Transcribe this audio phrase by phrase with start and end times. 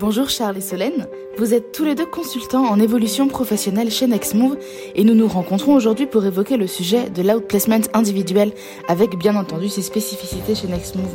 [0.00, 4.56] Bonjour Charles et Solène, vous êtes tous les deux consultants en évolution professionnelle chez Nextmove
[4.94, 8.54] et nous nous rencontrons aujourd'hui pour évoquer le sujet de l'outplacement individuel
[8.88, 11.14] avec bien entendu ses spécificités chez Nextmove.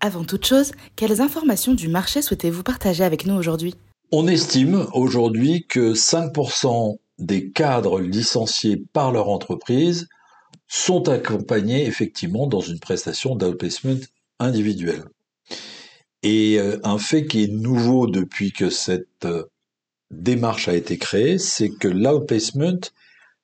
[0.00, 3.76] Avant toute chose, quelles informations du marché souhaitez-vous partager avec nous aujourd'hui?
[4.10, 10.08] On estime aujourd'hui que 5% des cadres licenciés par leur entreprise
[10.66, 13.94] sont accompagnés effectivement dans une prestation d'outplacement
[14.40, 15.04] individuel.
[16.22, 19.44] Et euh, un fait qui est nouveau depuis que cette euh,
[20.10, 22.78] démarche a été créée, c'est que l'outplacement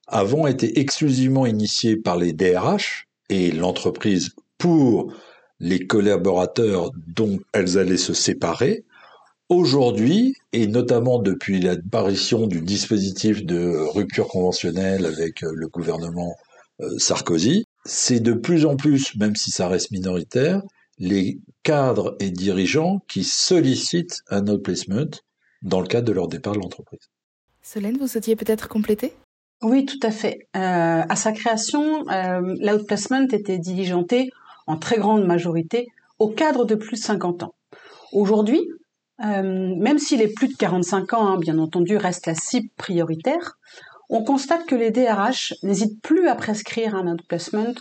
[0.07, 5.13] avant était exclusivement initié par les DRH et l'entreprise pour
[5.61, 8.85] les collaborateurs dont elles allaient se séparer.
[9.49, 16.37] Aujourd'hui, et notamment depuis l'apparition du dispositif de rupture conventionnelle avec euh, le gouvernement
[16.97, 20.63] Sarkozy, c'est de plus en plus, même si ça reste minoritaire,
[20.99, 25.11] les cadres et dirigeants qui sollicitent un outplacement
[25.63, 27.11] dans le cadre de leur départ de l'entreprise.
[27.63, 29.13] Solène, vous souhaitiez peut-être compléter?
[29.63, 30.47] Oui, tout à fait.
[30.57, 34.31] Euh, à sa création, euh, l'outplacement était diligenté
[34.67, 37.55] en très grande majorité aux cadres de plus de 50 ans.
[38.13, 38.61] Aujourd'hui,
[39.25, 43.59] euh, même si les plus de 45 ans, hein, bien entendu, restent la cible prioritaire,
[44.09, 47.75] on constate que les DRH n'hésitent plus à prescrire un outplacement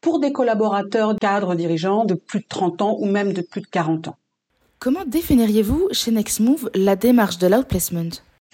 [0.00, 3.66] pour des collaborateurs cadres dirigeants de plus de 30 ans ou même de plus de
[3.66, 4.16] 40 ans.
[4.78, 8.10] Comment définiriez-vous chez Nextmove la démarche de l'outplacement?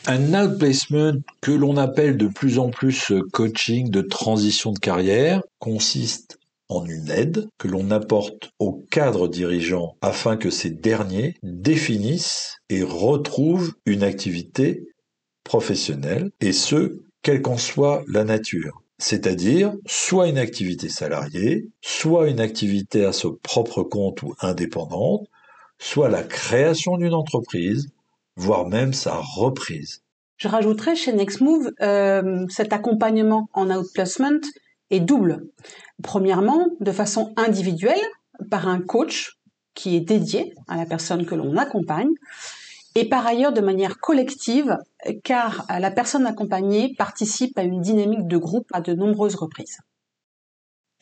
[0.07, 6.39] Un outplacement que l'on appelle de plus en plus coaching de transition de carrière consiste
[6.69, 12.83] en une aide que l'on apporte aux cadres dirigeants afin que ces derniers définissent et
[12.83, 14.89] retrouvent une activité
[15.45, 22.41] professionnelle, et ce, quelle qu'en soit la nature c'est-à-dire soit une activité salariée, soit une
[22.41, 25.29] activité à son propre compte ou indépendante,
[25.79, 27.89] soit la création d'une entreprise,
[28.37, 30.03] voire même sa reprise.
[30.39, 34.41] Je rajouterais chez Nextmove, euh, cet accompagnement en outplacement
[34.91, 35.47] est double.
[36.03, 38.01] Premièrement, de façon individuelle,
[38.51, 39.39] par un coach
[39.75, 42.11] qui est dédié à la personne que l'on accompagne,
[42.97, 44.79] et par ailleurs de manière collective,
[45.23, 49.81] car la personne accompagnée participe à une dynamique de groupe à de nombreuses reprises.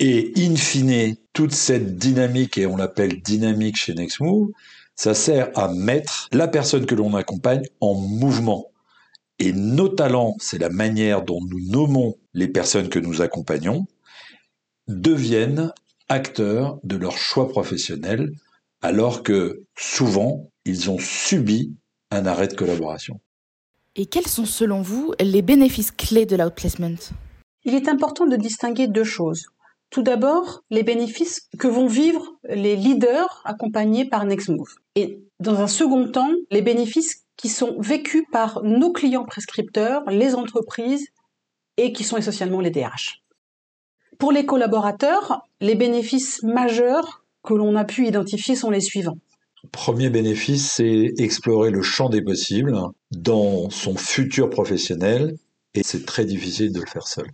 [0.01, 4.49] Et in fine, toute cette dynamique, et on l'appelle dynamique chez Nextmove,
[4.97, 8.73] ça sert à mettre la personne que l'on accompagne en mouvement.
[9.39, 13.87] Et nos talents, c'est la manière dont nous nommons les personnes que nous accompagnons,
[14.89, 15.73] deviennent
[16.09, 18.33] acteurs de leur choix professionnel,
[18.83, 21.77] alors que souvent, ils ont subi
[22.11, 23.21] un arrêt de collaboration.
[23.97, 26.97] Et quels sont selon vous les bénéfices clés de l'outplacement?
[27.65, 29.47] Il est important de distinguer deux choses.
[29.91, 34.75] Tout d'abord, les bénéfices que vont vivre les leaders accompagnés par Nextmove.
[34.97, 40.35] Et dans un second temps, les bénéfices qui sont vécus par nos clients prescripteurs, les
[40.35, 41.07] entreprises
[41.77, 43.23] et qui sont essentiellement les DRH.
[44.19, 49.19] Pour les collaborateurs, les bénéfices majeurs que l'on a pu identifier sont les suivants.
[49.73, 52.77] Premier bénéfice, c'est explorer le champ des possibles
[53.11, 55.37] dans son futur professionnel
[55.75, 57.27] et c'est très difficile de le faire seul.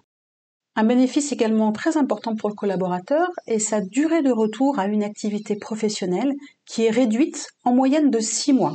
[0.77, 5.03] Un bénéfice également très important pour le collaborateur est sa durée de retour à une
[5.03, 6.33] activité professionnelle
[6.65, 8.75] qui est réduite en moyenne de six mois.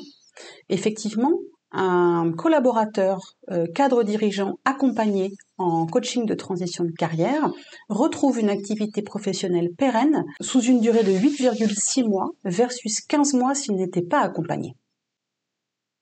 [0.69, 1.33] Effectivement,
[1.75, 3.19] un collaborateur
[3.51, 7.51] euh, cadre dirigeant accompagné en coaching de transition de carrière
[7.89, 13.75] retrouve une activité professionnelle pérenne sous une durée de 8,6 mois versus 15 mois s'il
[13.75, 14.75] n'était pas accompagné.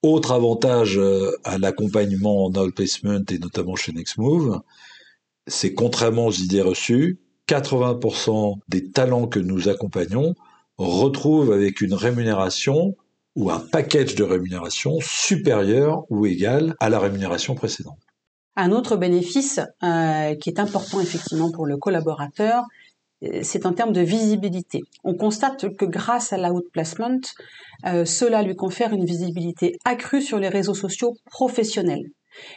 [0.04, 4.62] Autre avantage euh, à l'accompagnement en outplacement et notamment chez Nextmove,
[5.48, 10.36] c'est contrairement aux idées reçues, 80% des talents que nous accompagnons
[10.78, 12.96] retrouvent avec une rémunération
[13.36, 18.00] ou un package de rémunération supérieur ou égal à la rémunération précédente.
[18.56, 22.64] Un autre bénéfice euh, qui est important effectivement pour le collaborateur,
[23.24, 24.82] euh, c'est en termes de visibilité.
[25.04, 27.20] On constate que grâce à l'outplacement,
[27.86, 32.12] euh, cela lui confère une visibilité accrue sur les réseaux sociaux professionnels.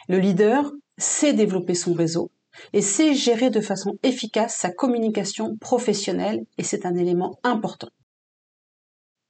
[0.07, 2.31] Le leader sait développer son réseau
[2.73, 7.89] et sait gérer de façon efficace sa communication professionnelle et c'est un élément important.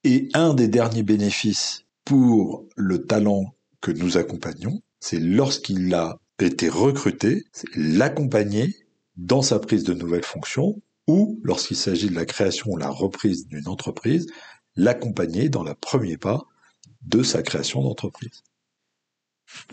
[0.09, 6.69] Et un des derniers bénéfices pour le talent que nous accompagnons, c'est lorsqu'il a été
[6.69, 7.43] recruté,
[7.75, 8.73] l'accompagner
[9.17, 13.47] dans sa prise de nouvelles fonctions ou lorsqu'il s'agit de la création ou la reprise
[13.49, 14.27] d'une entreprise,
[14.77, 16.45] l'accompagner dans le premier pas
[17.01, 18.43] de sa création d'entreprise.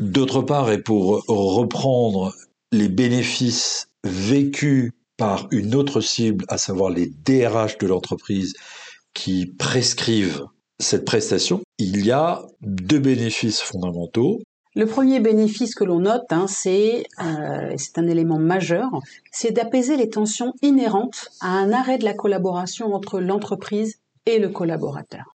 [0.01, 2.35] D'autre part, et pour reprendre
[2.73, 8.55] les bénéfices vécus par une autre cible, à savoir les DRH de l'entreprise
[9.14, 10.44] qui prescrivent
[10.78, 14.40] cette prestation, il y a deux bénéfices fondamentaux.
[14.75, 18.88] Le premier bénéfice que l'on note, hein, c'est euh, c'est un élément majeur,
[19.31, 24.49] c'est d'apaiser les tensions inhérentes à un arrêt de la collaboration entre l'entreprise et le
[24.49, 25.37] collaborateur.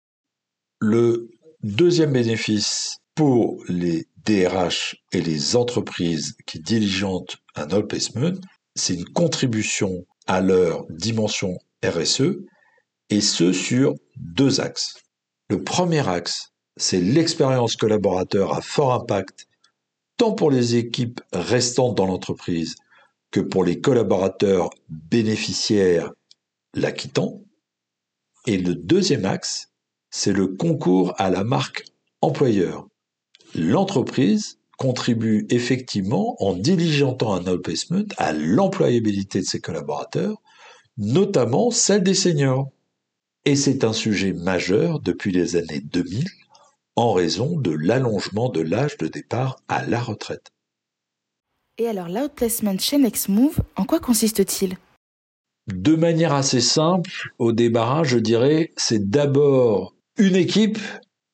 [0.81, 1.31] Le
[1.65, 8.33] deuxième bénéfice pour les DRH et les entreprises qui diligentent un outplacement,
[8.77, 12.39] c'est une contribution à leur dimension RSE,
[13.11, 14.95] et ce sur deux axes.
[15.49, 19.47] Le premier axe, c'est l'expérience collaborateur à fort impact,
[20.17, 22.75] tant pour les équipes restantes dans l'entreprise
[23.31, 26.13] que pour les collaborateurs bénéficiaires
[26.75, 27.43] l'acquittant.
[28.47, 29.71] Et le deuxième axe,
[30.11, 31.85] c'est le concours à la marque
[32.21, 32.87] employeur.
[33.55, 40.41] L'entreprise contribue effectivement en diligentant un outplacement à l'employabilité de ses collaborateurs,
[40.97, 42.71] notamment celle des seniors.
[43.47, 46.29] Et c'est un sujet majeur depuis les années 2000
[46.97, 50.51] en raison de l'allongement de l'âge de départ à la retraite.
[51.77, 54.79] Et alors l'outplacement chez Nextmove, en quoi consiste-t-il?
[55.67, 60.79] De manière assez simple, au débarras, je dirais, c'est d'abord une équipe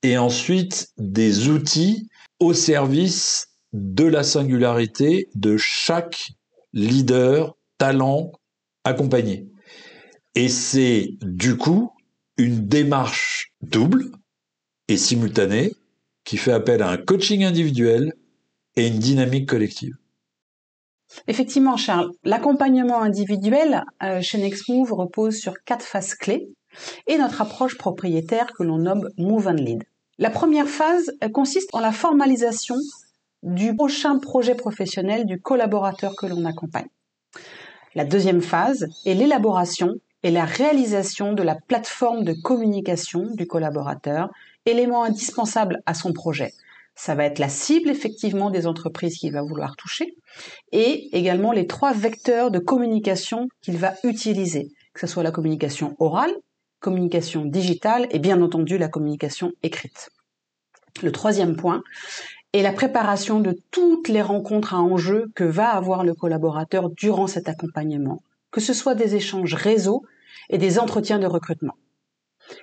[0.03, 2.09] et ensuite des outils
[2.39, 6.33] au service de la singularité de chaque
[6.73, 8.33] leader, talent
[8.85, 9.47] accompagné.
[10.35, 11.93] Et c'est du coup
[12.41, 14.07] une démarche double
[14.89, 15.75] et simultanée
[16.25, 18.15] qui fait appel à un coaching individuel
[18.77, 19.95] et une dynamique collective.
[21.27, 26.49] Effectivement, Charles, l'accompagnement individuel euh, chez Nextmove repose sur quatre phases clés
[27.07, 29.85] et notre approche propriétaire que l'on nomme Move and Lead.
[30.19, 32.77] La première phase consiste en la formalisation
[33.43, 36.89] du prochain projet professionnel du collaborateur que l'on accompagne.
[37.95, 44.31] La deuxième phase est l'élaboration et la réalisation de la plateforme de communication du collaborateur,
[44.67, 46.53] élément indispensable à son projet.
[46.95, 50.15] Ça va être la cible effectivement des entreprises qu'il va vouloir toucher
[50.73, 55.97] et également les trois vecteurs de communication qu'il va utiliser, que ce soit la communication
[55.99, 56.35] orale,
[56.81, 60.11] communication digitale et bien entendu la communication écrite.
[61.03, 61.83] Le troisième point
[62.53, 67.27] est la préparation de toutes les rencontres à enjeu que va avoir le collaborateur durant
[67.27, 70.05] cet accompagnement, que ce soit des échanges réseau
[70.49, 71.77] et des entretiens de recrutement.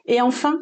[0.06, 0.60] Et enfin,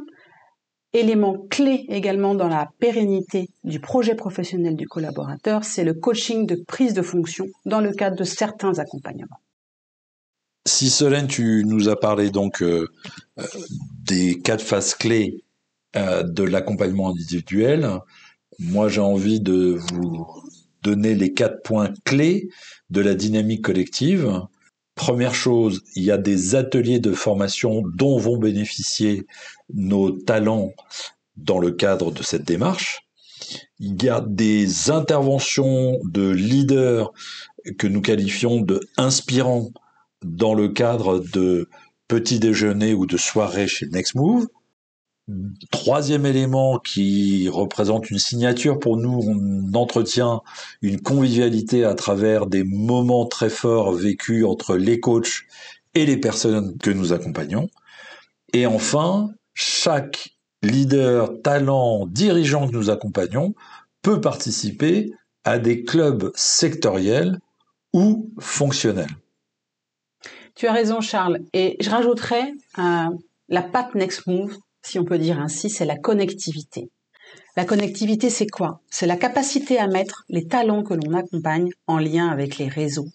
[0.93, 6.55] élément clé également dans la pérennité du projet professionnel du collaborateur, c'est le coaching de
[6.55, 9.39] prise de fonction dans le cadre de certains accompagnements.
[10.67, 12.87] Si Solène, tu nous as parlé donc euh,
[13.39, 13.43] euh,
[14.03, 15.43] des quatre phases clés
[15.95, 17.87] euh, de l'accompagnement individuel,
[18.57, 20.25] moi j'ai envie de vous
[20.81, 22.49] donner les quatre points clés
[22.89, 24.41] de la dynamique collective.
[24.95, 29.25] Première chose, il y a des ateliers de formation dont vont bénéficier
[29.73, 30.71] nos talents
[31.35, 33.01] dans le cadre de cette démarche.
[33.79, 37.11] Il y a des interventions de leaders
[37.77, 39.69] que nous qualifions de inspirants
[40.23, 41.69] dans le cadre de
[42.07, 44.47] petits déjeuners ou de soirées chez Nextmove.
[45.71, 50.41] Troisième élément qui représente une signature pour nous, on entretient
[50.83, 55.45] une convivialité à travers des moments très forts vécus entre les coachs
[55.95, 57.69] et les personnes que nous accompagnons.
[58.53, 63.55] Et enfin, chaque leader, talent, dirigeant que nous accompagnons
[64.03, 65.11] peut participer
[65.43, 67.39] à des clubs sectoriels
[67.93, 69.15] ou fonctionnels.
[70.53, 71.39] Tu as raison, Charles.
[71.53, 73.09] Et je rajouterais euh,
[73.49, 74.55] la patte Next Move
[74.85, 76.89] si on peut dire ainsi, c'est la connectivité.
[77.57, 78.81] La connectivité, c'est quoi?
[78.89, 83.07] C'est la capacité à mettre les talents que l'on accompagne en lien avec les réseaux.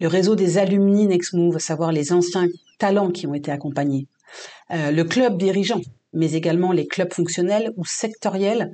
[0.00, 4.06] Le réseau des alumni NextMove, à savoir les anciens talents qui ont été accompagnés.
[4.70, 5.80] Euh, le club dirigeant,
[6.12, 8.70] mais également les clubs fonctionnels ou sectoriels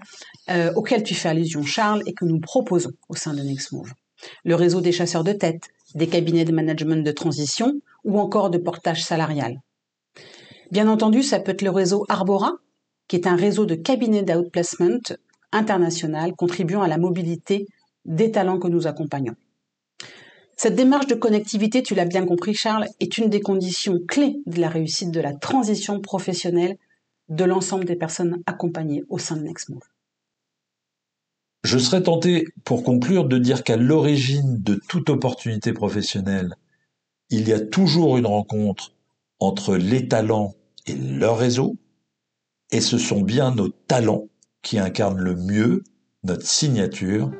[0.50, 3.92] euh, auxquels tu fais allusion, Charles, et que nous proposons au sein de NextMove.
[4.44, 8.58] Le réseau des chasseurs de tête, des cabinets de management de transition ou encore de
[8.58, 9.60] portage salarial.
[10.72, 12.54] Bien entendu, ça peut être le réseau Arbora,
[13.06, 15.00] qui est un réseau de cabinets d'outplacement
[15.52, 17.66] international contribuant à la mobilité
[18.06, 19.34] des talents que nous accompagnons.
[20.56, 24.62] Cette démarche de connectivité, tu l'as bien compris Charles, est une des conditions clés de
[24.62, 26.78] la réussite de la transition professionnelle
[27.28, 29.82] de l'ensemble des personnes accompagnées au sein de Nextmove.
[31.64, 36.54] Je serais tenté, pour conclure, de dire qu'à l'origine de toute opportunité professionnelle,
[37.28, 38.94] il y a toujours une rencontre
[39.38, 40.54] entre les talents
[40.86, 41.76] et leur réseau,
[42.70, 44.28] et ce sont bien nos talents
[44.62, 45.84] qui incarnent le mieux
[46.24, 47.30] notre signature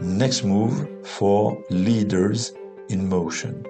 [0.00, 2.52] Next Move for Leaders
[2.90, 3.62] in Motion.